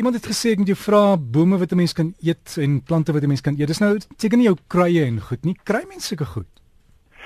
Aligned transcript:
Iemand 0.00 0.16
het 0.16 0.30
gesê 0.30 0.54
ek 0.54 0.60
moet 0.62 0.70
jou 0.72 0.78
vra 0.80 1.00
bome 1.20 1.58
wat 1.60 1.72
'n 1.72 1.76
mens 1.76 1.92
kan 1.92 2.14
eet 2.24 2.56
en 2.56 2.80
plante 2.82 3.12
wat 3.12 3.22
'n 3.22 3.28
mens 3.28 3.44
kan 3.44 3.54
eet. 3.58 3.68
Dis 3.68 3.80
nou 3.84 3.98
seker 4.16 4.38
nie 4.38 4.46
jou 4.46 4.56
kruie 4.66 5.04
en 5.04 5.20
goed 5.20 5.44
nie. 5.44 5.56
Kry 5.62 5.84
mense 5.88 6.06
sulke 6.06 6.24
goed? 6.24 6.46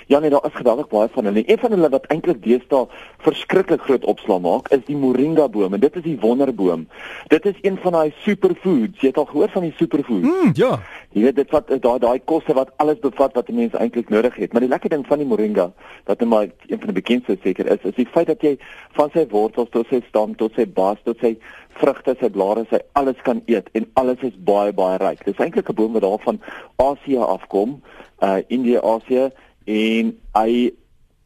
Ja 0.06 0.18
nee, 0.18 0.30
daar 0.30 0.44
is 0.44 0.54
geweldig 0.54 0.88
baie 0.88 1.08
van 1.08 1.24
hulle. 1.24 1.42
Een 1.50 1.58
van 1.58 1.70
hulle 1.70 1.88
wat 1.88 2.06
eintlik 2.06 2.42
deesdae 2.42 2.86
verskriklik 3.18 3.80
groot 3.80 4.04
opslag 4.04 4.40
maak, 4.40 4.68
is 4.68 4.84
die 4.86 4.96
moringa 4.96 5.48
boom 5.48 5.74
en 5.74 5.80
dit 5.80 5.96
is 5.96 6.02
die 6.02 6.18
wonderboom. 6.20 6.88
Dit 7.28 7.46
is 7.46 7.54
een 7.62 7.78
van 7.82 7.92
daai 7.92 8.12
superfoods. 8.18 9.00
Jy 9.00 9.08
het 9.08 9.16
al 9.16 9.24
gehoor 9.24 9.48
van 9.48 9.62
die 9.62 9.74
superfoods? 9.76 10.26
Mm, 10.26 10.50
ja. 10.54 10.82
Jy 11.14 11.22
weet 11.22 11.36
dit 11.38 11.50
wat 11.54 11.68
daai 11.70 11.98
daai 12.02 12.18
kosse 12.26 12.54
wat 12.58 12.72
alles 12.82 12.98
bevat 12.98 13.36
wat 13.38 13.48
'n 13.48 13.54
mens 13.54 13.74
eintlik 13.78 14.08
nodig 14.10 14.34
het. 14.34 14.52
Maar 14.52 14.60
die 14.60 14.68
lekker 14.68 14.90
ding 14.90 15.06
van 15.06 15.18
die 15.18 15.26
moringa, 15.26 15.72
wat 16.06 16.20
net 16.20 16.28
maar 16.28 16.48
een 16.66 16.78
van 16.78 16.90
die 16.90 17.00
bekendste 17.02 17.36
seker 17.42 17.66
is, 17.66 17.82
is 17.82 17.94
die 17.94 18.06
feit 18.06 18.26
dat 18.26 18.42
jy 18.42 18.58
van 18.92 19.10
sy 19.14 19.26
wortels 19.30 19.70
tot 19.70 19.86
sy 19.86 20.02
stam 20.08 20.34
tot 20.34 20.52
sy 20.54 20.66
bas 20.66 20.98
tot 21.04 21.18
sy 21.20 21.36
vrugte, 21.78 22.16
sy 22.20 22.28
blare, 22.28 22.66
sy 22.70 22.80
alles 22.92 23.16
kan 23.22 23.42
eet 23.46 23.68
en 23.72 23.86
alles 23.94 24.18
is 24.22 24.34
baie 24.36 24.72
baie 24.72 24.98
ryk. 24.98 25.24
Dis 25.24 25.38
eintlik 25.38 25.70
'n 25.70 25.74
boom 25.74 25.92
wat 25.92 26.02
daar 26.02 26.18
van 26.18 26.40
Asië 26.76 27.18
afkom, 27.18 27.80
uh 28.22 28.42
Indië, 28.48 28.80
Asië 28.82 29.30
en 29.66 30.18
hy 30.34 30.72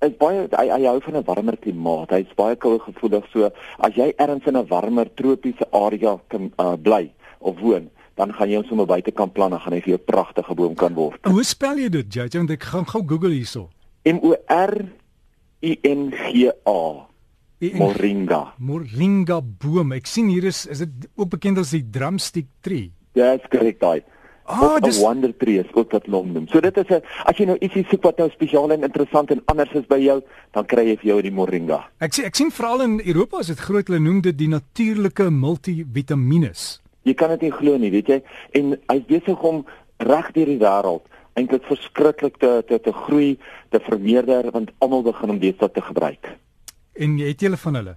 is 0.01 0.17
baie 0.19 0.49
hy, 0.53 0.69
hy 0.69 0.85
hou 0.85 1.01
van 1.01 1.17
'n 1.17 1.25
warmer 1.25 1.57
klimaat. 1.57 2.11
Hy's 2.11 2.35
baie 2.37 2.57
koue 2.57 2.79
gevoelig. 2.79 3.25
So 3.33 3.51
as 3.79 3.95
jy 3.95 4.13
ergens 4.17 4.47
in 4.47 4.57
'n 4.57 4.69
warmer 4.69 5.09
tropiese 5.15 5.65
area 5.73 6.21
kan 6.29 6.53
uh, 6.59 6.77
bly 6.77 7.11
of 7.39 7.59
woon, 7.61 7.91
dan 8.19 8.35
gaan 8.35 8.51
jy 8.51 8.61
hom 8.61 8.67
sommer 8.67 8.89
buite 8.91 9.15
kan 9.15 9.31
plan 9.31 9.55
en 9.55 9.63
gaan 9.63 9.77
hy 9.77 9.83
vir 9.85 9.95
jou 9.95 10.01
pragtige 10.11 10.55
boom 10.59 10.75
kan 10.79 10.95
word. 10.99 11.23
Hoe 11.27 11.45
spel 11.47 11.79
jy 11.79 11.91
dit, 12.01 12.15
JJ? 12.19 12.41
Want 12.41 12.57
ek 12.57 12.67
gaan 12.73 12.89
gou 12.91 13.05
Google 13.07 13.35
hierso. 13.37 13.69
M 14.09 14.19
O 14.27 14.35
R 14.51 14.75
I 15.63 15.79
N 15.87 16.11
G 16.11 16.51
A. 16.67 16.81
Moringa. 17.59 18.43
Moringa 18.63 19.41
boom. 19.43 19.93
Ek 19.97 20.07
sien 20.07 20.29
hier 20.31 20.47
is 20.51 20.67
is 20.71 20.85
dit 20.85 21.09
ook 21.19 21.33
bekend 21.35 21.59
as 21.59 21.75
die 21.75 21.83
drumstick 21.83 22.47
tree. 22.63 22.93
Ja, 23.19 23.35
dis 23.35 23.51
korrek 23.51 23.81
daai. 23.83 24.03
Ah, 24.49 24.81
dis 24.81 24.97
'n 24.97 25.03
wonder 25.03 25.37
tree, 25.37 25.61
ook 25.73 25.93
wat 25.93 26.07
lom 26.07 26.33
noem. 26.33 26.47
So 26.49 26.61
dit 26.61 26.77
is 26.77 26.89
'n 26.89 27.03
as 27.25 27.37
jy 27.37 27.45
nou 27.45 27.59
ietsie 27.61 27.85
soek 27.91 28.03
wat 28.03 28.19
nou 28.19 28.31
spesiaal 28.31 28.73
en 28.73 28.83
interessant 28.83 29.31
en 29.31 29.43
anders 29.45 29.73
is 29.75 29.87
by 29.87 29.99
jou, 29.99 30.23
dan 30.53 30.65
kry 30.65 30.85
jy 30.87 30.97
vir 30.97 31.07
jou 31.07 31.23
die 31.23 31.31
moringa. 31.31 31.91
Ek 32.01 32.15
sien 32.15 32.25
ek 32.25 32.35
sien 32.35 32.51
veral 32.51 32.81
in 32.81 33.01
Europa 33.05 33.39
is 33.41 33.47
dit 33.47 33.59
groot 33.59 33.87
hulle 33.87 34.01
noem 34.01 34.21
dit 34.21 34.39
die 34.39 34.49
natuurlike 34.49 35.31
multivitamiene. 35.31 36.53
Jy 37.09 37.15
kan 37.17 37.33
dit 37.37 37.47
nie 37.47 37.55
glo 37.55 37.79
nie, 37.81 37.93
weet 37.95 38.11
jy? 38.13 38.19
En 38.59 38.75
hy's 38.93 39.07
besig 39.09 39.47
om 39.49 39.63
reg 40.05 40.29
deur 40.37 40.53
die 40.53 40.61
wêreld 40.61 41.07
eintlik 41.39 41.65
verskriklik 41.71 42.37
te 42.43 42.51
te 42.67 42.81
te 42.83 42.93
groei, 43.05 43.39
te 43.73 43.81
vermeerder 43.87 44.51
want 44.55 44.75
almal 44.85 45.07
begin 45.07 45.37
om 45.37 45.41
dit 45.43 45.59
te 45.59 45.85
gebruik. 45.91 46.35
En 46.99 47.19
jy 47.19 47.33
het 47.33 47.47
julle 47.47 47.61
van 47.65 47.79
hulle? 47.81 47.95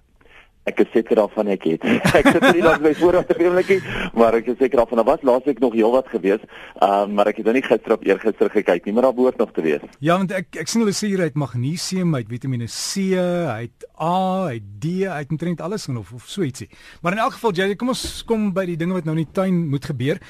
Ek 0.70 0.84
is 0.84 0.92
seker 0.94 1.18
daarvan 1.18 1.50
ek 1.56 1.64
het. 1.66 1.86
ek 2.20 2.28
sit 2.28 2.44
nie 2.54 2.62
langs 2.62 2.84
my 2.84 2.92
voorraad 3.00 3.26
te 3.30 3.38
filmletjie, 3.38 3.80
maar 4.14 4.36
ek 4.38 4.52
is 4.54 4.60
seker 4.60 4.84
daarvan 4.84 5.02
daar 5.02 5.08
was 5.08 5.24
laasweek 5.26 5.62
nog 5.64 5.74
heelwat 5.74 6.12
gewees. 6.14 6.44
Ehm 6.78 7.10
um, 7.10 7.16
maar 7.18 7.32
ek 7.32 7.40
het 7.42 7.48
nou 7.50 7.56
nie 7.58 7.64
gister 7.66 7.96
op 7.96 8.06
eergister 8.06 8.52
gekyk 8.54 8.86
nie, 8.86 8.94
maar 8.94 9.10
daar 9.10 9.18
behoort 9.18 9.42
nog 9.42 9.54
te 9.56 9.66
wees. 9.66 9.82
Ja, 10.00 10.20
want 10.22 10.34
ek 10.38 10.60
ek 10.62 10.70
sien 10.70 10.84
hulle 10.84 10.94
sê 10.94 11.10
hier 11.10 11.24
hy 11.24 11.32
het 11.32 11.40
magnesium, 11.40 12.14
hy 12.14 12.22
het 12.22 12.30
Vitamiene 12.30 12.70
C, 12.70 13.08
hy 13.18 13.64
het 13.66 13.88
A, 13.98 14.14
hy 14.52 14.60
het 14.60 14.68
D, 14.82 14.94
hy 15.10 15.20
het 15.24 15.34
omtrent 15.34 15.64
alles 15.66 15.88
in 15.90 15.98
of 15.98 16.14
of 16.14 16.30
so 16.30 16.46
ietsie. 16.46 16.70
Maar 17.02 17.18
in 17.18 17.24
elk 17.26 17.40
geval 17.40 17.58
jy 17.58 17.74
kom 17.76 17.94
ons 17.96 18.06
kom 18.30 18.52
by 18.54 18.68
die 18.70 18.78
dinge 18.78 19.00
wat 19.00 19.10
nou 19.10 19.18
in 19.18 19.24
die 19.26 19.34
tuin 19.34 19.64
moet 19.72 19.90
gebeur. 19.90 20.22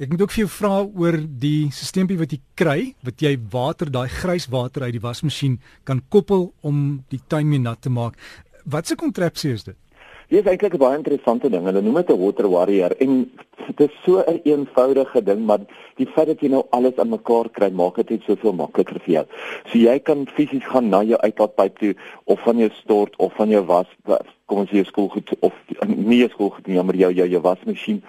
Ek 0.00 0.14
moet 0.14 0.22
ook 0.22 0.32
vir 0.32 0.44
jou 0.46 0.52
vra 0.54 0.76
oor 0.86 1.18
die 1.42 1.68
stelsel 1.74 2.14
wat 2.22 2.30
jy 2.32 2.38
kry, 2.56 2.78
wat 3.04 3.20
jy 3.20 3.34
water, 3.52 3.90
daai 3.90 4.08
grys 4.08 4.46
water 4.48 4.86
uit 4.86 4.94
die 4.94 5.02
wasmasjien 5.02 5.58
kan 5.84 6.00
koppel 6.08 6.52
om 6.62 7.02
die 7.10 7.20
tuin 7.28 7.50
mee 7.50 7.60
nat 7.60 7.82
te 7.82 7.92
maak. 7.92 8.16
Wat 8.64 8.86
se 8.86 8.94
kontrapsie 8.94 9.52
is 9.52 9.64
dit? 9.64 9.76
Dit 10.30 10.44
is 10.44 10.50
eintlik 10.50 10.74
'n 10.74 10.78
baie 10.78 10.96
interessante 10.96 11.48
ding. 11.50 11.64
Hulle 11.64 11.80
noem 11.82 11.94
dit 11.94 12.10
'n 12.10 12.18
water 12.18 12.48
warrior 12.48 12.92
en 13.00 13.30
dit 13.76 13.90
is 13.90 13.96
so 14.04 14.18
'n 14.18 14.24
een 14.28 14.40
eenvoudige 14.44 15.22
ding, 15.22 15.44
maar 15.46 15.58
die 15.96 16.06
feit 16.06 16.26
dat 16.26 16.40
jy 16.40 16.48
nou 16.48 16.64
alles 16.70 16.96
aan 16.96 17.08
mekaar 17.08 17.48
kry, 17.50 17.70
maak 17.70 17.96
dit 17.96 18.10
net 18.10 18.22
soveel 18.22 18.52
makliker 18.52 19.00
vir 19.00 19.12
jou. 19.14 19.26
So 19.66 19.78
jy 19.78 19.98
kan 19.98 20.26
fisies 20.26 20.64
gaan 20.64 20.88
na 20.88 21.02
jou 21.02 21.18
uitlaatpyp 21.18 21.78
toe 21.78 21.94
of 22.24 22.40
van 22.40 22.58
jou 22.58 22.70
stort 22.70 23.16
of 23.16 23.32
van 23.34 23.48
jou 23.48 23.64
was, 23.64 23.86
kom 24.46 24.58
ons 24.58 24.70
sê 24.70 24.74
jou 24.74 24.84
skoolgoed 24.84 25.30
of 25.40 25.52
nie 25.86 26.18
jou 26.18 26.28
skoolgoed 26.28 26.66
nie, 26.66 26.82
maar 26.82 26.96
jou 26.96 27.12
jou 27.12 27.28
jou 27.28 27.40
wasmasjien 27.40 28.02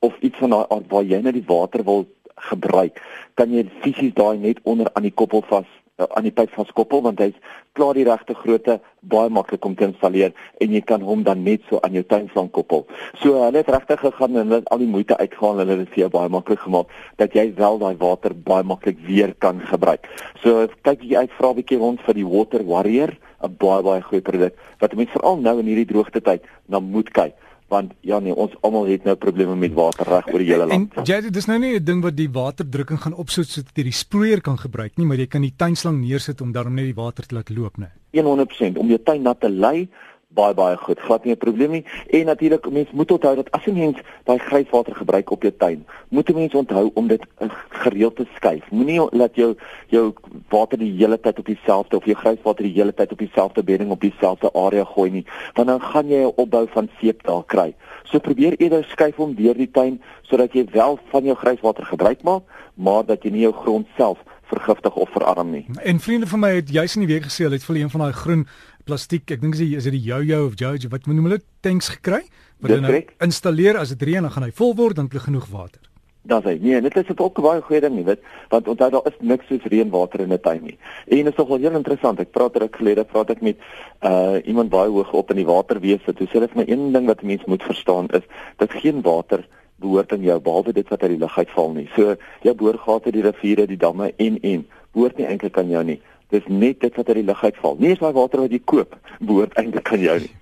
of 0.00 0.12
iets 0.20 0.38
van 0.38 0.50
daai 0.50 0.82
waar 0.88 1.04
jy 1.04 1.20
net 1.20 1.34
die 1.34 1.46
water 1.46 1.84
wil 1.84 2.06
gebruik, 2.34 3.00
kan 3.34 3.50
jy 3.50 3.64
fisies 3.80 4.14
daai 4.14 4.38
net 4.38 4.60
onder 4.62 4.90
aan 4.92 5.02
die 5.02 5.14
koppel 5.14 5.42
vas 5.48 5.66
aan 5.96 6.26
die 6.26 6.32
pyp 6.34 6.50
vaskoppel 6.50 7.02
want 7.04 7.20
hy's 7.22 7.36
klaar 7.78 7.94
die 7.94 8.06
regte 8.06 8.34
grootte, 8.34 8.78
baie 9.10 9.30
maklik 9.30 9.64
om 9.66 9.76
te 9.78 9.86
installeer 9.86 10.32
en 10.62 10.72
jy 10.74 10.80
kan 10.86 11.02
hom 11.06 11.22
dan 11.26 11.44
net 11.46 11.62
so 11.68 11.78
aan 11.86 11.94
jou 11.94 12.02
tuinslang 12.10 12.50
koppel. 12.54 12.82
So 13.22 13.38
hulle 13.38 13.62
het 13.62 13.70
regtig 13.70 14.02
gegaan 14.02 14.34
en 14.34 14.42
hulle 14.42 14.60
het 14.62 14.72
al 14.74 14.82
die 14.82 14.90
moeite 14.90 15.18
uitgehaal 15.20 15.62
en 15.62 15.70
hulle 15.70 15.84
het 15.84 15.90
dit 15.90 15.94
vir 15.94 16.04
jou 16.04 16.10
baie 16.16 16.32
maklik 16.34 16.64
gemaak 16.64 16.90
dat 17.22 17.36
jy 17.38 17.46
wel 17.58 17.78
daai 17.82 17.94
water 18.02 18.34
baie 18.34 18.66
maklik 18.66 18.98
weer 19.06 19.34
kan 19.38 19.62
gebruik. 19.70 20.10
So 20.42 20.66
kyk 20.82 21.06
jy 21.06 21.22
uit 21.22 21.38
vra 21.38 21.50
'n 21.50 21.60
bietjie 21.62 21.78
rond 21.78 22.00
vir 22.00 22.14
die 22.14 22.26
Water 22.26 22.64
Warrior, 22.64 23.14
'n 23.44 23.56
baie 23.58 23.82
baie 23.82 24.02
goeie 24.02 24.22
produk 24.22 24.54
wat 24.80 24.94
mense 24.94 25.12
veral 25.12 25.36
nou 25.38 25.58
in 25.58 25.66
hierdie 25.66 25.92
droogte 25.92 26.20
tyd 26.20 26.42
na 26.66 26.80
moet 26.80 27.10
kyk 27.10 27.34
want 27.74 27.94
ja 28.06 28.20
nee 28.22 28.34
ons 28.34 28.54
almal 28.66 28.88
het 28.90 29.04
nou 29.08 29.16
probleme 29.20 29.56
met 29.58 29.74
water 29.76 30.08
reg 30.14 30.30
oor 30.32 30.42
die 30.42 30.50
hele 30.52 30.68
land. 30.70 30.94
En 31.00 31.08
jy 31.10 31.30
dis 31.34 31.48
nou 31.50 31.58
nie 31.58 31.74
'n 31.78 31.84
ding 31.84 32.02
wat 32.02 32.16
die 32.16 32.30
waterdrukking 32.30 33.00
gaan 33.02 33.14
opsoet 33.14 33.48
sodat 33.50 33.76
jy 33.76 33.84
die 33.90 33.98
sproeier 34.04 34.40
kan 34.40 34.58
gebruik 34.58 34.96
nie, 34.96 35.06
maar 35.06 35.18
jy 35.18 35.26
kan 35.26 35.42
die 35.42 35.54
tuinslang 35.56 36.00
neersit 36.00 36.40
om 36.40 36.52
daarom 36.52 36.74
net 36.74 36.84
die 36.92 37.00
water 37.02 37.26
te 37.26 37.34
laat 37.34 37.50
loop, 37.50 37.78
né? 37.78 37.90
100% 38.14 38.78
om 38.78 38.88
jou 38.88 39.00
tuin 39.02 39.22
nat 39.22 39.40
te 39.40 39.50
lei 39.50 39.88
baie 40.34 40.54
baie 40.54 40.76
goed. 40.76 41.00
Glad 41.00 41.24
nie 41.24 41.32
'n 41.32 41.38
probleem 41.38 41.70
nie. 41.70 41.84
En 42.10 42.24
natuurlik 42.24 42.70
mense 42.70 42.94
moet 42.94 43.10
onthou 43.10 43.34
dat 43.36 43.50
as 43.50 43.66
'n 43.66 43.78
mens 43.78 43.98
daai 44.24 44.38
grijswater 44.38 44.94
gebruik 44.94 45.30
op 45.30 45.42
jou 45.42 45.54
tuin, 45.58 45.86
moet 46.08 46.28
'n 46.28 46.34
mens 46.34 46.54
onthou 46.54 46.90
om 46.94 47.06
dit 47.06 47.22
gereeld 47.68 48.16
te 48.16 48.26
skuif. 48.34 48.70
Moenie 48.70 49.00
laat 49.10 49.34
jou 49.34 49.56
jou 49.86 50.12
water 50.48 50.78
die 50.78 50.92
hele 50.96 51.20
tyd 51.20 51.38
op 51.38 51.46
dieselfde 51.46 51.96
of 51.96 52.04
jou 52.04 52.16
grijswater 52.16 52.64
die 52.64 52.72
hele 52.72 52.94
tyd 52.94 53.12
op 53.12 53.18
dieselfde 53.18 53.62
bedding 53.62 53.90
op 53.90 54.00
dieselfde 54.00 54.52
area 54.52 54.84
gooi 54.84 55.10
nie, 55.10 55.26
want 55.54 55.68
dan 55.68 55.80
gaan 55.80 56.08
jy 56.08 56.22
'n 56.24 56.32
opbou 56.36 56.66
van 56.68 56.88
seep 57.00 57.22
daar 57.22 57.44
kry. 57.44 57.74
So 58.02 58.18
probeer 58.18 58.54
eerder 58.56 58.84
skuif 58.84 59.16
hom 59.16 59.34
deur 59.34 59.54
die 59.54 59.70
tuin 59.70 60.02
sodat 60.22 60.52
jy 60.52 60.66
wel 60.70 60.98
van 61.10 61.24
jou 61.24 61.36
grijswater 61.36 61.84
gebruik 61.84 62.22
maak, 62.22 62.42
maar 62.74 63.04
dat 63.04 63.22
jy 63.22 63.30
nie 63.30 63.40
jou 63.40 63.52
grond 63.52 63.86
self 63.96 64.18
vergiftig 64.44 64.94
of 64.94 65.10
verarm 65.10 65.50
nie. 65.50 65.66
En 65.82 66.00
vriende 66.00 66.26
van 66.26 66.38
my 66.38 66.54
het 66.54 66.70
juis 66.70 66.94
in 66.96 67.06
die 67.06 67.12
week 67.14 67.24
gesê 67.24 67.46
hulle 67.46 67.58
het 67.58 67.64
vir 67.64 67.76
een 67.76 67.90
van 67.90 68.00
daai 68.00 68.12
groen 68.12 68.46
plastiek, 68.84 69.30
ek 69.30 69.40
dink 69.40 69.56
is 69.56 69.84
dit 69.88 69.96
die 69.96 70.04
Jojo 70.04 70.46
of 70.46 70.58
Jojo 70.60 70.90
wat 70.92 71.06
noem 71.06 71.30
hulle 71.30 71.40
tanks 71.64 71.88
gekry 71.96 72.22
wat 72.60 72.70
hulle 72.70 72.84
nou 72.84 73.02
installeer 73.24 73.78
as 73.80 73.92
dit 73.94 74.06
reën 74.10 74.22
dan 74.22 74.32
gaan 74.34 74.46
hy 74.46 74.54
vol 74.54 74.74
word 74.78 74.96
dan 74.96 75.08
het 75.08 75.16
hulle 75.16 75.28
genoeg 75.28 75.50
water. 75.52 75.80
Dan 76.24 76.40
sê 76.40 76.54
nee, 76.56 76.80
dit 76.80 76.94
is 76.96 77.10
ook 77.16 77.38
'n 77.38 77.42
baie 77.42 77.60
goeie 77.60 77.80
ding, 77.80 77.96
jy 77.96 78.04
weet, 78.04 78.20
want 78.48 78.68
onthou 78.68 78.90
daar 78.90 79.06
is 79.06 79.18
niks 79.20 79.46
soos 79.46 79.64
reënwater 79.68 80.20
in 80.20 80.32
'n 80.32 80.40
tuin 80.40 80.62
nie. 80.62 80.78
En 81.08 81.24
dit 81.24 81.26
is 81.26 81.36
nogal 81.36 81.58
heel 81.58 81.76
interessant. 81.76 82.20
Ek 82.20 82.30
praat 82.30 82.56
ruk 82.56 82.76
gelede 82.76 83.04
praat 83.04 83.30
ek 83.30 83.42
met 83.42 83.56
uh 84.00 84.40
iemand 84.44 84.70
baie 84.70 84.88
hoog 84.88 85.12
op 85.12 85.30
in 85.30 85.36
die 85.36 85.46
waterwese. 85.46 86.14
Toe 86.14 86.26
sê 86.26 86.32
hulle 86.32 86.48
vir 86.48 86.56
my 86.56 86.64
een 86.68 86.92
ding 86.92 87.06
wat 87.06 87.22
mense 87.22 87.44
moet 87.46 87.62
verstaan 87.62 88.08
is 88.08 88.22
dat 88.56 88.70
geen 88.70 89.02
water 89.02 89.44
behoort 89.76 90.12
aan 90.12 90.22
jou 90.22 90.40
behalwe 90.40 90.72
dit 90.72 90.88
wat 90.88 91.02
uit 91.02 91.10
die 91.10 91.18
lug 91.18 91.38
uitval 91.38 91.72
nie. 91.72 91.88
So 91.94 92.16
jou 92.42 92.54
boorgate, 92.54 93.12
die 93.12 93.22
riviere, 93.22 93.66
die 93.66 93.76
damme 93.76 94.12
en 94.16 94.40
en 94.40 94.66
behoort 94.92 95.16
nie 95.16 95.26
eintlik 95.26 95.58
aan 95.58 95.68
jou 95.68 95.84
nie. 95.84 96.00
Dis 96.34 96.46
net 96.50 96.80
dit 96.82 96.96
wat 96.98 97.10
uit 97.12 97.20
die 97.20 97.28
lug 97.28 97.42
uitval. 97.44 97.76
Nie 97.78 97.92
is 97.94 98.00
daai 98.02 98.14
water 98.16 98.42
wat 98.42 98.54
jy 98.54 98.60
koop 98.72 98.96
behoort 99.20 99.54
eintlik 99.60 99.92
aan 99.94 100.02
jou 100.02 100.16
nie. 100.24 100.32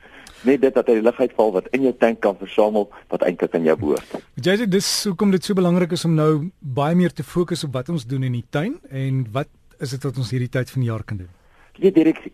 Net 0.48 0.62
dit 0.64 0.74
wat 0.78 0.88
uit 0.88 0.98
die 0.98 1.04
lug 1.04 1.18
uitval 1.20 1.52
wat 1.58 1.68
in 1.76 1.84
jou 1.86 1.92
tank 2.00 2.22
kan 2.24 2.38
versamel 2.40 2.88
wat 3.12 3.26
eintlik 3.28 3.54
aan 3.58 3.68
jou 3.68 3.76
behoort. 3.82 4.16
Jy 4.40 4.56
sê 4.62 4.68
dis 4.70 4.90
hoekom 5.10 5.34
dit 5.34 5.44
so 5.44 5.58
belangrik 5.58 5.92
is 5.94 6.06
om 6.08 6.16
nou 6.16 6.30
baie 6.60 6.96
meer 6.98 7.12
te 7.12 7.26
fokus 7.26 7.66
op 7.68 7.76
wat 7.76 7.92
ons 7.92 8.08
doen 8.08 8.24
in 8.30 8.40
die 8.40 8.46
tuin 8.50 8.78
en 8.90 9.26
wat 9.36 9.52
is 9.82 9.92
dit 9.94 10.08
wat 10.08 10.18
ons 10.22 10.32
hierdie 10.32 10.50
tyd 10.56 10.70
van 10.72 10.84
die 10.84 10.90
jaar 10.90 11.04
kan 11.04 11.20
doen? 11.20 11.30
Jy 11.76 11.88
weet 11.88 11.94
Dirk, 11.98 12.24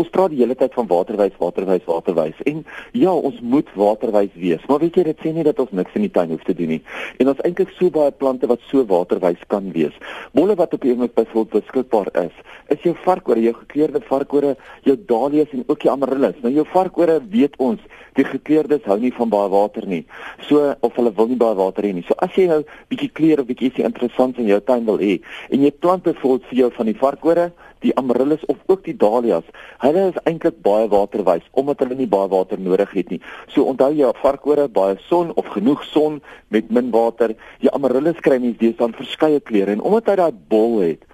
ons 0.00 0.10
praat 0.12 0.32
die 0.34 0.40
hele 0.42 0.56
tyd 0.58 0.74
van 0.76 0.88
waterwys, 0.90 1.36
waterwys, 1.40 1.84
waterwys 1.88 2.42
en 2.50 2.62
ja, 2.96 3.12
ons 3.12 3.38
moet 3.40 3.68
waterwys 3.78 4.34
wees. 4.34 4.64
Maar 4.68 4.82
weet 4.84 5.00
jy, 5.00 5.06
dit 5.10 5.24
sê 5.24 5.32
nie 5.36 5.46
dat 5.46 5.60
ons 5.62 5.72
niks 5.76 5.96
in 5.98 6.06
die 6.06 6.12
tuin 6.12 6.34
hoef 6.34 6.44
te 6.46 6.56
doen 6.56 6.74
nie. 6.76 6.80
En 7.22 7.32
ons 7.32 7.42
eintlik 7.46 7.72
so 7.78 7.92
baie 7.94 8.12
plante 8.12 8.50
wat 8.50 8.64
so 8.70 8.84
waterwys 8.90 9.40
kan 9.52 9.70
wees. 9.76 9.96
Bolle 10.36 10.56
wat 10.60 10.74
op 10.76 10.84
oomblik 10.84 11.14
byvoorbeeld 11.16 11.64
beskikbaar 11.64 12.12
is, 12.26 12.36
is 12.74 12.84
jou 12.86 12.94
varkore, 13.04 13.42
jou 13.42 13.54
gekleurde 13.62 14.02
varkore, 14.06 14.54
jou 14.86 14.96
dahlias 15.08 15.54
en 15.56 15.64
ook 15.66 15.80
die 15.82 15.92
amaryllis. 15.92 16.38
Nou 16.44 16.52
jou 16.54 16.66
varkore 16.72 17.20
weet 17.32 17.56
ons, 17.62 17.80
die 18.18 18.26
gekleurdes 18.26 18.86
hou 18.90 18.98
nie 19.00 19.12
van 19.16 19.30
baie 19.32 19.50
water 19.52 19.86
nie. 19.88 20.02
So 20.48 20.74
of 20.86 20.96
hulle 20.98 21.12
wil 21.16 21.30
nie 21.30 21.40
baie 21.40 21.56
water 21.58 21.86
hê 21.86 21.94
nie. 21.96 22.04
So 22.08 22.16
as 22.22 22.34
jy 22.36 22.48
nou 22.50 22.62
bietjie 22.92 23.10
kleur 23.16 23.42
of 23.42 23.48
bietjie 23.50 23.70
ietsie 23.70 23.86
interessants 23.86 24.38
in 24.40 24.48
jou 24.50 24.60
tuin 24.66 24.86
wil 24.88 25.00
hê 25.00 25.18
en 25.50 25.64
jy 25.64 25.70
plant 25.82 26.04
byvoorbeeld 26.06 26.48
vir 26.50 26.62
jou 26.64 26.70
van 26.78 26.90
die 26.90 26.98
varkore 26.98 27.50
die 27.84 27.92
amaryllis 27.96 28.44
of 28.52 28.56
ook 28.66 28.84
die 28.84 28.96
dahlias. 28.96 29.46
Hulle 29.82 30.06
is 30.10 30.18
eintlik 30.28 30.60
baie 30.64 30.88
waterwys 30.92 31.46
omdat 31.52 31.84
hulle 31.84 31.98
nie 31.98 32.08
baie 32.10 32.28
water 32.32 32.60
nodig 32.60 32.92
het 32.96 33.12
nie. 33.14 33.20
So 33.54 33.68
onthou 33.70 33.90
jy 33.96 34.10
varkore 34.22 34.68
baie 34.68 34.98
son 35.08 35.32
of 35.40 35.48
genoeg 35.54 35.84
son 35.92 36.20
met 36.48 36.70
min 36.70 36.90
water. 36.94 37.34
Die 37.64 37.72
amaryllis 37.72 38.20
kry 38.24 38.40
mens 38.42 38.58
dis 38.60 38.76
dan 38.80 38.96
verskeie 38.96 39.40
kleure 39.40 39.76
en 39.76 39.84
omdat 39.86 40.12
hy 40.12 40.18
daai 40.22 40.42
bol 40.52 40.80
het, 40.82 41.06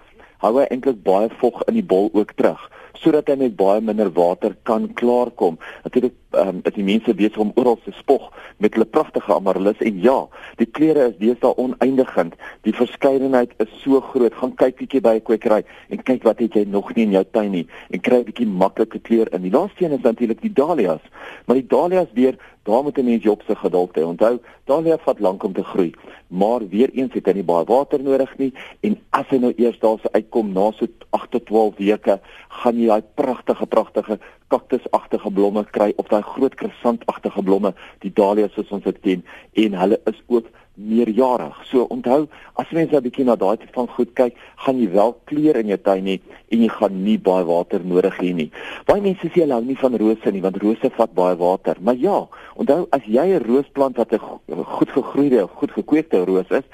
hou 0.42 0.56
hy 0.58 0.66
eintlik 0.70 1.02
baie 1.06 1.30
vog 1.40 1.62
in 1.66 1.78
die 1.78 1.86
bol 1.86 2.10
ook 2.14 2.34
terug 2.36 2.60
sodat 2.96 3.28
hy 3.28 3.36
met 3.36 3.56
baie 3.58 3.82
minder 3.84 4.08
water 4.16 4.54
kan 4.64 4.88
klaarkom. 4.96 5.58
Natuurlik 5.84 6.14
um, 6.40 6.60
is 6.64 6.74
die 6.76 6.84
mense 6.84 7.14
besig 7.14 7.38
om 7.42 7.52
oral 7.54 7.78
te 7.84 7.92
spog 7.98 8.30
met 8.62 8.74
hulle 8.74 8.88
pragtige 8.88 9.34
amaryllis 9.34 9.80
en 9.84 10.00
ja, 10.02 10.16
die 10.60 10.68
kleure 10.78 11.08
is 11.10 11.18
deesdae 11.20 11.56
oneindigend. 11.60 12.34
Die 12.68 12.74
verskeidenheid 12.76 13.52
is 13.62 13.72
so 13.82 14.00
groot. 14.00 14.34
Gaan 14.34 14.54
kyk 14.56 14.76
bietjie 14.80 15.02
by 15.04 15.16
'n 15.16 15.26
kwekery 15.28 15.62
en 15.90 16.02
kyk 16.02 16.24
wat 16.24 16.38
het 16.38 16.54
jy 16.54 16.64
nog 16.64 16.94
nie 16.94 17.04
in 17.04 17.16
jou 17.18 17.24
tuin 17.32 17.50
nie 17.50 17.66
en 17.90 18.00
kry 18.00 18.20
'n 18.20 18.28
bietjie 18.30 18.46
maklike 18.46 18.98
kleur 18.98 19.32
in. 19.32 19.42
Die 19.42 19.52
laaste 19.52 19.84
een 19.84 19.98
is 19.98 20.04
natuurlik 20.04 20.40
die 20.40 20.52
dahlias. 20.52 21.02
Maar 21.46 21.56
die 21.56 21.66
dahlias 21.68 22.12
weer 22.14 22.36
Daar 22.66 22.82
moet 22.82 22.98
'n 22.98 23.04
mens 23.04 23.22
jou 23.22 23.34
op 23.34 23.42
se 23.46 23.54
geduld 23.56 23.96
hê. 23.98 24.02
Onthou, 24.02 24.38
dahlia 24.64 24.98
vat 24.98 25.18
lank 25.18 25.42
om 25.42 25.52
te 25.52 25.64
groei, 25.64 25.94
maar 26.26 26.68
weer 26.68 26.90
eens 26.92 27.12
het 27.12 27.26
hy 27.26 27.32
nie 27.32 27.44
baie 27.44 27.64
water 27.64 28.02
nodig 28.02 28.38
nie 28.38 28.52
en 28.80 28.98
as 29.10 29.26
hy 29.28 29.36
nou 29.36 29.52
eers 29.56 29.78
daar 29.78 29.98
se 30.02 30.12
uitkom 30.12 30.52
na 30.52 30.72
so 30.72 30.86
8 31.10 31.30
tot 31.30 31.46
12 31.46 31.76
weke, 31.76 32.20
gaan 32.48 32.78
jy 32.80 32.86
daai 32.86 33.02
pragtige 33.14 33.66
pragtige 33.66 34.18
kaktusagtige 34.48 35.30
blomme 35.30 35.64
kry 35.70 35.92
of 35.96 36.08
daai 36.08 36.22
groot 36.22 36.54
krisantagtige 36.54 37.42
blomme, 37.42 37.74
die 38.04 38.12
dahlias 38.12 38.54
soos 38.54 38.70
ons 38.70 38.84
dit 38.84 39.00
ken 39.02 39.24
en 39.64 39.74
hulle 39.80 40.00
is 40.06 40.22
ook 40.26 40.46
meerjarig. 40.76 41.56
So 41.70 41.86
onthou, 41.88 42.28
as 42.54 42.70
net 42.70 42.92
'n 42.92 43.02
bietjie 43.02 43.24
na 43.24 43.36
daai 43.36 43.56
tipe 43.56 43.72
van 43.72 43.88
goed 43.88 44.12
kyk, 44.14 44.36
gaan 44.56 44.78
jy 44.78 44.90
wel 44.92 45.16
kleur 45.24 45.56
in 45.56 45.66
jou 45.66 45.78
tuin 45.78 46.04
hê 46.04 46.20
en 46.52 46.62
jy 46.62 46.68
gaan 46.68 47.04
nie 47.04 47.18
baie 47.18 47.44
water 47.44 47.80
nodig 47.84 48.16
hê 48.20 48.34
nie. 48.34 48.50
Baie 48.86 49.00
mense 49.00 49.26
sê 49.28 49.40
hulle 49.40 49.54
hou 49.54 49.64
nie 49.64 49.76
van 49.80 49.96
rose 49.96 50.30
nie 50.30 50.42
want 50.42 50.62
rose 50.62 50.90
vat 50.96 51.14
baie 51.14 51.36
water. 51.36 51.76
Maar 51.80 51.96
ja, 51.96 52.28
onthou 52.56 52.86
as 52.92 53.02
jy 53.06 53.26
'n 53.26 53.42
roosplant 53.42 53.96
wat 53.96 54.12
'n 54.12 54.18
goed 54.64 54.90
gegroeide, 54.90 55.48
goed 55.48 55.72
gekweekte 55.72 56.24
roos 56.24 56.50
is, 56.50 56.64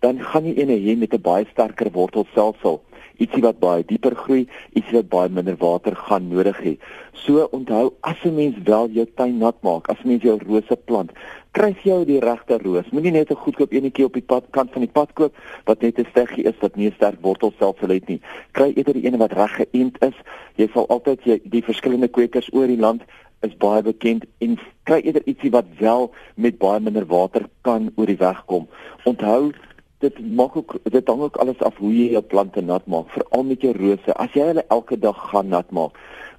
dan 0.00 0.18
gaan 0.18 0.44
jy 0.44 0.54
ene 0.54 0.76
hê 0.76 0.98
met 0.98 1.14
'n 1.14 1.22
baie 1.22 1.46
sterker 1.52 1.90
wortelstelsel 1.92 2.82
ietsie 3.18 3.42
wat 3.42 3.58
baie 3.60 3.84
dieper 3.86 4.14
groei, 4.16 4.46
ietsie 4.72 4.96
wat 5.00 5.08
baie 5.08 5.28
minder 5.28 5.56
water 5.58 5.96
gaan 5.96 6.28
nodig 6.28 6.58
hê. 6.62 6.76
So 7.24 7.48
onthou, 7.52 7.92
as 8.02 8.16
'n 8.24 8.34
mens 8.34 8.56
wel 8.64 8.88
jou 8.88 9.06
tuin 9.16 9.38
nat 9.38 9.56
maak, 9.62 9.88
as 9.88 9.98
'n 10.04 10.08
mens 10.08 10.22
jou 10.22 10.38
rose 10.46 10.76
plant, 10.84 11.10
kry 11.52 11.74
jy 11.84 12.04
die 12.04 12.20
regte 12.20 12.58
roos. 12.58 12.90
Moenie 12.92 13.12
net 13.12 13.30
'n 13.30 13.36
goedkoop 13.36 13.72
enetjie 13.72 14.04
op 14.04 14.14
die 14.14 14.22
pad 14.22 14.44
kant 14.50 14.72
van 14.72 14.82
die 14.82 14.90
pad 14.92 15.12
koop 15.12 15.34
wat 15.64 15.82
net 15.82 15.98
'n 15.98 16.06
steggie 16.10 16.44
is 16.44 16.58
wat 16.60 16.76
nie 16.76 16.86
'n 16.88 16.94
sterk 16.94 17.20
wortelstelsel 17.20 17.88
het 17.88 18.08
nie. 18.08 18.20
Kry 18.52 18.72
eerder 18.74 18.94
die 18.94 19.06
een 19.06 19.18
wat 19.18 19.32
reg 19.32 19.56
geënt 19.56 19.96
is. 20.02 20.14
Jy 20.56 20.68
sal 20.72 20.86
altyd 20.88 21.24
jy, 21.24 21.40
die 21.44 21.62
verskillende 21.62 22.08
kwekers 22.08 22.48
oor 22.52 22.66
die 22.66 22.80
land 22.80 23.02
is 23.42 23.56
baie 23.56 23.82
bekend 23.82 24.24
en 24.38 24.58
kry 24.84 25.00
eerder 25.02 25.22
ietsie 25.24 25.50
wat 25.50 25.66
wel 25.78 26.10
met 26.34 26.58
baie 26.58 26.80
minder 26.80 27.06
water 27.06 27.48
kan 27.62 27.90
oor 27.96 28.06
die 28.06 28.16
weg 28.16 28.44
kom. 28.46 28.68
Onthou 29.04 29.52
dit 30.02 30.18
maak 30.34 30.56
ook 30.58 30.74
dit 30.90 31.08
hang 31.08 31.20
ook 31.22 31.36
alles 31.42 31.60
af 31.62 31.76
hoe 31.78 31.92
jy 31.94 32.08
jou 32.16 32.22
plante 32.22 32.60
nat 32.60 32.86
maak, 32.90 33.10
veral 33.14 33.44
met 33.46 33.62
jou 33.62 33.72
rose. 33.76 34.14
As 34.18 34.34
jy 34.34 34.48
hulle 34.50 34.64
elke 34.74 34.98
dag 34.98 35.18
gaan 35.30 35.52
nat 35.52 35.70
maak, 35.70 35.98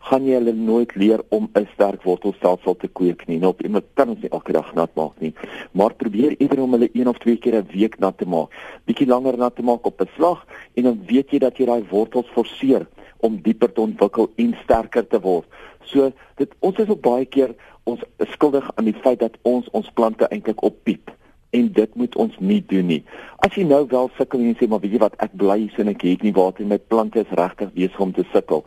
gaan 0.10 0.28
jy 0.28 0.36
hulle 0.36 0.54
nooit 0.58 0.96
leer 1.00 1.24
om 1.32 1.48
'n 1.56 1.68
sterk 1.74 2.04
wortelstelsel 2.04 2.76
te 2.76 2.88
kweek 2.88 3.28
nie. 3.28 3.40
Nou, 3.40 3.54
jy 3.58 3.72
kan 3.94 4.10
ons 4.10 4.22
nie 4.22 4.32
elke 4.32 4.52
dag 4.52 4.74
nat 4.76 4.96
maak 4.96 5.16
nie, 5.20 5.34
maar 5.72 5.94
probeer 5.94 6.36
eerder 6.40 6.64
om 6.64 6.72
hulle 6.72 6.90
een 6.94 7.08
of 7.08 7.18
twee 7.18 7.38
keer 7.38 7.56
'n 7.56 7.68
week 7.72 8.00
nat 8.00 8.18
te 8.18 8.26
maak. 8.26 8.50
Bietjie 8.86 9.08
langer 9.08 9.38
nat 9.38 9.56
te 9.56 9.64
maak 9.64 9.86
op 9.86 10.02
'n 10.02 10.10
slag 10.16 10.46
en 10.76 10.84
dan 10.84 11.02
weet 11.08 11.32
jy 11.32 11.40
dat 11.40 11.58
jy 11.58 11.66
daai 11.66 11.84
wortels 11.90 12.28
forceer 12.34 12.88
om 13.20 13.42
dieper 13.42 13.72
te 13.72 13.82
ontwikkel 13.82 14.30
en 14.36 14.56
sterker 14.64 15.08
te 15.08 15.20
word. 15.20 15.46
So 15.84 16.12
dit 16.36 16.52
ons 16.60 16.78
is 16.78 16.90
op 16.90 17.02
baie 17.02 17.26
keer 17.26 17.56
ons 17.84 18.02
skuldig 18.18 18.72
aan 18.76 18.86
die 18.86 19.00
feit 19.04 19.20
dat 19.20 19.38
ons 19.42 19.70
ons 19.72 19.92
plante 19.94 20.28
eintlik 20.28 20.64
oppiep 20.64 21.12
en 21.54 21.70
dit 21.78 21.96
moet 22.00 22.16
ons 22.26 22.36
nie 22.40 22.60
doen 22.68 22.90
nie. 22.90 23.02
As 23.46 23.56
jy 23.58 23.66
nou 23.70 23.84
wel 23.90 24.12
sukkel 24.18 24.42
en 24.42 24.58
sê 24.60 24.68
maar 24.70 24.82
weet 24.84 24.98
jy 24.98 25.02
wat 25.04 25.18
ek 25.24 25.38
bly 25.38 25.60
hier 25.66 25.86
en 25.86 25.94
ek 25.94 26.06
het 26.08 26.26
nie 26.26 26.36
water 26.36 26.68
met 26.70 26.88
plante 26.90 27.22
is 27.22 27.38
regtig 27.40 27.74
besig 27.78 28.04
om 28.04 28.14
te 28.16 28.26
sukkel. 28.34 28.66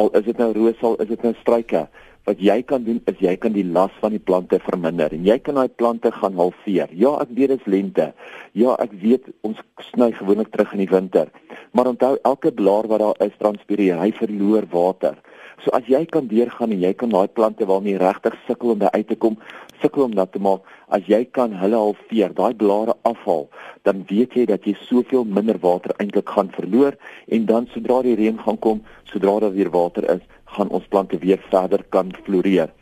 Al 0.00 0.12
is 0.18 0.26
dit 0.28 0.38
nou 0.40 0.50
roosal, 0.56 0.98
is 1.04 1.10
dit 1.12 1.24
nou 1.24 1.32
struike, 1.40 1.86
wat 2.28 2.38
jy 2.42 2.60
kan 2.66 2.84
doen 2.86 3.00
is 3.10 3.18
jy 3.22 3.34
kan 3.40 3.54
die 3.54 3.64
las 3.66 3.94
van 4.02 4.14
die 4.14 4.22
plante 4.22 4.60
verminder 4.62 5.14
en 5.14 5.24
jy 5.26 5.38
kan 5.42 5.58
daai 5.58 5.72
plante 5.80 6.12
gaan 6.14 6.38
halveer. 6.38 6.92
Ja, 6.94 7.16
ek 7.24 7.32
weet 7.34 7.54
dit 7.54 7.64
is 7.64 7.70
lente. 7.70 8.12
Ja, 8.58 8.76
ek 8.82 8.94
weet 9.02 9.32
ons 9.46 9.58
sny 9.90 10.12
gewoonlik 10.14 10.52
terug 10.54 10.74
in 10.76 10.84
die 10.84 10.92
winter. 10.92 11.32
Maar 11.72 11.90
onthou 11.94 12.14
elke 12.28 12.52
blaar 12.54 12.86
wat 12.90 13.02
daar 13.02 13.26
is 13.26 13.38
transpireer, 13.40 13.98
hy 13.98 14.12
verloor 14.20 14.68
water. 14.70 15.18
So 15.60 15.70
as 15.76 15.86
jy 15.86 16.04
kan 16.10 16.26
deurgaan 16.30 16.72
en 16.74 16.80
jy 16.80 16.92
kan 16.98 17.12
daai 17.12 17.28
plante 17.28 17.66
waarmee 17.68 18.00
regtig 18.00 18.34
sukkel 18.46 18.74
om 18.74 18.80
by 18.80 18.90
uit 18.96 19.08
te 19.08 19.16
kom, 19.24 19.36
sukkel 19.82 20.06
om 20.08 20.16
dat 20.16 20.32
te 20.32 20.40
maak, 20.42 20.66
as 20.88 21.06
jy 21.06 21.22
kan 21.38 21.54
hulle 21.60 21.78
halveer, 21.78 22.34
daai 22.34 22.54
blare 22.58 22.96
afhaal, 23.08 23.48
dan 23.86 24.04
weet 24.10 24.34
jy 24.38 24.46
dat 24.50 24.66
jy 24.66 24.74
soveel 24.88 25.24
minder 25.24 25.60
water 25.62 25.94
eintlik 25.98 26.28
gaan 26.34 26.50
verloor 26.56 26.98
en 27.28 27.46
dan 27.46 27.70
sodra 27.74 28.02
die 28.06 28.16
reën 28.18 28.38
gaan 28.42 28.58
kom, 28.58 28.84
sodra 29.12 29.38
daar 29.44 29.56
weer 29.56 29.70
water 29.70 30.08
is, 30.16 30.22
gaan 30.56 30.72
ons 30.72 30.88
plante 30.88 31.18
weer 31.18 31.40
verder 31.50 31.84
kan 31.94 32.12
floreer. 32.24 32.72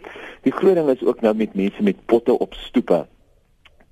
Die 0.46 0.55
groot 0.55 0.78
ding 0.78 0.90
is 0.90 1.05
ook 1.05 1.20
nou 1.26 1.34
met 1.37 1.56
mense 1.58 1.82
met 1.82 2.06
potte 2.06 2.38
op 2.38 2.55
stoepe 2.66 3.05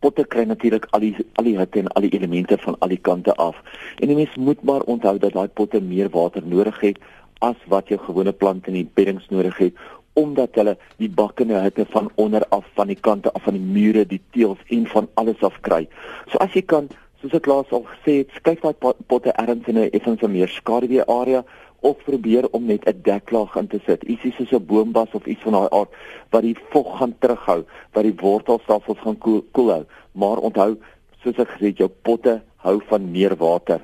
potte 0.00 0.24
kry 0.30 0.44
natuurlik 0.46 0.86
al 0.94 1.02
die 1.02 1.12
al 1.40 1.46
die 1.46 1.56
hitte 1.58 1.80
en 1.82 1.88
al 1.98 2.04
die 2.06 2.12
elemente 2.14 2.58
van 2.62 2.76
al 2.84 2.92
die 2.94 3.00
kante 3.08 3.34
af. 3.42 3.56
En 3.98 4.10
die 4.10 4.16
mens 4.18 4.34
moet 4.36 4.62
maar 4.62 4.86
onthou 4.86 5.16
dat 5.18 5.34
daai 5.34 5.48
potte 5.48 5.80
meer 5.82 6.10
water 6.14 6.44
nodig 6.46 6.78
het 6.80 7.00
as 7.40 7.56
wat 7.66 7.88
jou 7.88 7.98
gewone 7.98 8.32
plante 8.32 8.68
in 8.68 8.74
die 8.74 8.90
beddings 8.94 9.28
nodig 9.30 9.56
het 9.58 9.74
omdat 10.18 10.56
hulle 10.58 10.74
die 10.98 11.10
bakkene 11.10 11.60
hitte 11.62 11.84
van 11.92 12.10
onder 12.14 12.42
af 12.54 12.64
van 12.74 12.90
die 12.90 12.98
kante 12.98 13.32
af 13.32 13.44
van 13.46 13.54
die 13.54 13.62
mure, 13.62 14.02
die 14.06 14.20
teëls 14.34 14.58
en 14.74 14.86
van 14.90 15.06
alles 15.14 15.42
af 15.46 15.60
kry. 15.62 15.84
So 16.32 16.40
as 16.42 16.56
jy 16.56 16.64
kan, 16.66 16.88
soos 17.22 17.36
ek 17.38 17.46
laas 17.46 17.70
al 17.74 17.84
gesê 17.86 18.16
het, 18.22 18.34
skuif 18.34 18.64
daai 18.64 18.74
potte 18.80 19.34
ergens 19.34 19.70
in 19.70 19.78
'n 19.78 19.90
effens 19.92 20.22
meer 20.22 20.50
skaduwee 20.50 21.06
area 21.06 21.44
of 21.80 21.96
probeer 22.04 22.48
om 22.50 22.66
net 22.66 22.86
'n 22.86 23.02
deklaag 23.02 23.56
in 23.56 23.68
te 23.68 23.80
sit. 23.86 24.02
Ietsie 24.02 24.32
soos 24.32 24.52
'n 24.52 24.66
boombas 24.66 25.14
of 25.14 25.26
iets 25.26 25.42
van 25.42 25.52
daai 25.52 25.68
aard 25.70 25.90
wat 26.30 26.42
die 26.42 26.56
vog 26.70 26.98
gaan 26.98 27.14
terughou, 27.18 27.64
wat 27.92 28.02
die 28.02 28.16
wortelstelsels 28.20 28.98
gaan 28.98 29.18
koel 29.18 29.44
koel 29.52 29.70
hou. 29.70 29.84
Maar 30.12 30.38
onthou, 30.38 30.76
soos 31.22 31.38
ek 31.38 31.48
gesê 31.48 31.66
het, 31.66 31.78
jou 31.78 31.90
potte 32.02 32.42
hou 32.56 32.80
van 32.88 33.10
meer 33.10 33.36
water. 33.36 33.80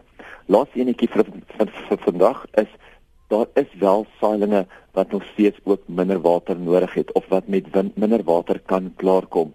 Laaste 0.47 0.81
enetjie 0.81 1.09
vir, 1.09 1.25
vir, 1.57 1.69
vir 1.89 1.99
vandag 1.99 2.47
is 2.55 2.69
daar 3.35 3.65
is 3.65 3.71
wel 3.79 4.07
saailinge 4.21 4.67
wat 4.93 5.11
nog 5.11 5.25
steeds 5.33 5.59
ook 5.65 5.83
minder 5.87 6.21
water 6.21 6.57
nodig 6.59 6.95
het 6.95 7.13
of 7.13 7.27
wat 7.29 7.47
met 7.47 7.67
minder 7.95 8.23
water 8.25 8.61
kan 8.67 8.93
klaarkom. 8.97 9.55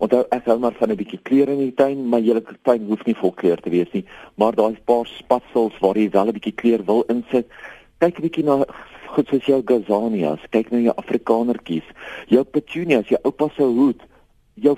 Onthou 0.00 0.22
ek 0.32 0.46
hou 0.48 0.58
maar 0.58 0.76
van 0.78 0.90
'n 0.90 0.96
bietjie 0.96 1.20
kleur 1.22 1.48
in 1.48 1.58
die 1.58 1.74
tuin, 1.74 2.08
maar 2.08 2.20
julle 2.20 2.42
tuin 2.62 2.86
hoef 2.88 3.04
nie 3.04 3.16
vol 3.22 3.32
kleur 3.32 3.60
te 3.60 3.70
wees 3.70 3.90
nie, 3.92 4.04
maar 4.34 4.54
daar's 4.54 4.78
'n 4.78 4.84
paar 4.84 5.06
spatsels 5.06 5.78
waar 5.80 5.98
jy 5.98 6.10
wel 6.10 6.26
'n 6.28 6.38
bietjie 6.38 6.54
kleur 6.54 6.84
wil 6.84 7.04
insit. 7.08 7.46
Kyk 7.98 8.18
'n 8.18 8.22
bietjie 8.22 8.44
na 8.44 8.64
goed 9.06 9.28
soos 9.28 9.44
jou 9.44 9.62
gazanias, 9.64 10.40
kyk 10.50 10.70
na 10.70 10.78
jou 10.78 10.94
afrikanertjies, 10.96 11.88
jou 12.26 12.44
petunias, 12.44 13.08
jou 13.08 13.20
oupa 13.22 13.48
se 13.56 13.62
hoed, 13.62 14.00
jou 14.54 14.76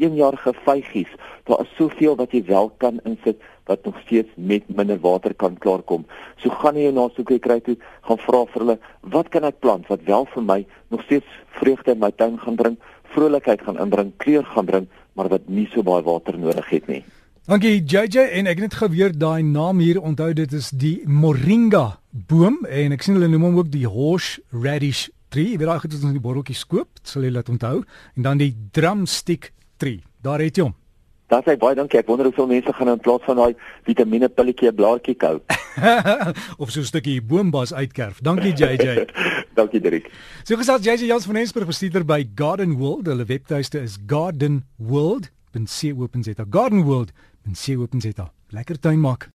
eenjarige 0.00 0.54
vygies. 0.64 1.12
Daar 1.48 1.62
is 1.64 1.74
soveel 1.76 2.16
wat 2.18 2.32
jy 2.34 2.42
wel 2.48 2.72
kan 2.82 3.00
insit 3.08 3.40
wat 3.70 3.84
nog 3.84 4.00
steeds 4.04 4.30
met 4.34 4.66
minder 4.68 4.98
water 5.00 5.34
kan 5.34 5.58
klaarkom. 5.58 6.06
So 6.42 6.50
gaan 6.62 6.78
jy 6.80 6.90
na 6.94 7.06
soek 7.14 7.30
kry 7.44 7.60
toe, 7.60 7.76
gaan 8.08 8.18
vra 8.24 8.42
vir 8.50 8.64
hulle, 8.64 8.78
wat 9.14 9.30
kan 9.30 9.46
ek 9.46 9.60
plant 9.62 9.86
wat 9.92 10.02
wel 10.08 10.26
vir 10.34 10.46
my 10.46 10.58
nog 10.90 11.04
steeds 11.06 11.38
vreugde 11.60 11.94
in 11.94 12.02
my 12.02 12.10
tuin 12.10 12.38
gaan 12.42 12.58
bring, 12.58 12.76
vrolikheid 13.14 13.62
gaan 13.66 13.78
inbring, 13.78 14.12
kleur 14.22 14.44
gaan 14.54 14.66
bring, 14.66 14.90
maar 15.14 15.30
wat 15.30 15.48
nie 15.48 15.68
so 15.70 15.86
baie 15.86 16.02
water 16.06 16.38
nodig 16.38 16.68
het 16.70 16.90
nie. 16.90 17.02
Dankie 17.50 17.80
JJ 17.82 18.28
en 18.38 18.50
ek 18.50 18.60
het 18.62 18.76
geweet 18.78 19.16
daai 19.18 19.42
naam 19.42 19.80
hier 19.82 19.98
onthou 19.98 20.32
dit 20.36 20.52
is 20.54 20.68
die 20.70 21.00
moringa 21.06 21.98
boom 22.10 22.60
en 22.68 22.94
ek 22.94 23.02
sien 23.02 23.16
hulle 23.16 23.30
noem 23.32 23.48
hom 23.48 23.62
ook 23.62 23.72
die 23.72 23.88
horse 23.90 24.42
radish 24.52 25.08
tree. 25.34 25.56
Wie 25.58 25.66
raak 25.66 25.86
dit 25.86 25.96
ons 25.96 26.10
in 26.10 26.18
die 26.18 26.22
botteltjies 26.22 26.66
koop, 26.70 27.00
sal 27.06 27.26
jy 27.26 27.32
laat 27.34 27.50
onthou. 27.50 27.80
En 28.18 28.26
dan 28.26 28.42
die 28.42 28.52
drumstick 28.74 29.50
tree. 29.80 30.02
Daar 30.22 30.40
het 30.44 30.56
jy 30.56 30.62
hom. 30.68 30.74
Daar 31.30 31.44
sê 31.46 31.54
baie 31.62 31.76
dankie. 31.78 32.00
Ek 32.00 32.08
wonder 32.10 32.26
hoeveel 32.26 32.48
mense 32.50 32.72
gaan 32.74 32.88
in 32.90 33.02
plaas 33.04 33.22
van 33.26 33.36
daai 33.38 33.52
vitamiene 33.86 34.28
pilletjie 34.28 34.68
'n 34.70 34.74
blaartjie 34.74 35.14
kou. 35.14 35.36
of 36.62 36.70
so 36.70 36.80
'n 36.80 36.84
stukkie 36.90 37.22
boombas 37.22 37.72
uitkerf. 37.72 38.20
Dankie 38.20 38.52
JJ. 38.52 39.06
dankie 39.58 39.80
Dirk. 39.80 40.10
So 40.44 40.56
gesels 40.56 40.84
JJ 40.84 41.06
Jans 41.06 41.26
van 41.26 41.36
Ensburg 41.36 41.66
bestuurder 41.66 42.04
by 42.04 42.28
Garden 42.34 42.76
World. 42.78 43.06
Hulle 43.06 43.24
webtuiste 43.24 43.80
is 43.80 43.98
gardenworld.co.za. 44.06 46.44
Garden 46.50 46.82
World.co.za. 46.82 48.32
Lekker 48.50 48.78
tuin 48.80 49.00
maak. 49.00 49.28